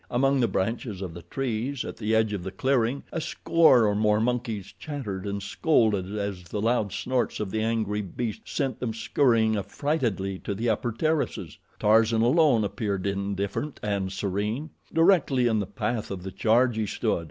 Among 0.09 0.39
the 0.39 0.47
branches 0.47 1.03
of 1.03 1.13
the 1.13 1.21
trees 1.21 1.85
at 1.85 1.97
the 1.97 2.15
edge 2.15 2.33
of 2.33 2.41
the 2.43 2.49
clearing, 2.49 3.03
a 3.11 3.21
score 3.21 3.85
or 3.85 3.93
more 3.93 4.19
monkeys 4.19 4.73
chattered 4.79 5.27
and 5.27 5.43
scolded 5.43 6.17
as 6.17 6.45
the 6.45 6.59
loud 6.59 6.91
snorts 6.91 7.39
of 7.39 7.51
the 7.51 7.61
angry 7.61 8.01
beast 8.01 8.41
sent 8.45 8.79
them 8.79 8.95
scurrying 8.95 9.55
affrightedly 9.55 10.39
to 10.39 10.55
the 10.55 10.69
upper 10.71 10.91
terraces. 10.91 11.59
Tarzan 11.79 12.23
alone 12.23 12.63
appeared 12.63 13.05
indifferent 13.05 13.79
and 13.83 14.11
serene. 14.11 14.71
Directly 14.91 15.45
in 15.45 15.59
the 15.59 15.67
path 15.67 16.09
of 16.09 16.23
the 16.23 16.31
charge 16.31 16.77
he 16.77 16.87
stood. 16.87 17.19